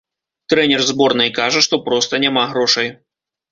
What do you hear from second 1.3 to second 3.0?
кажа, што проста няма грошай.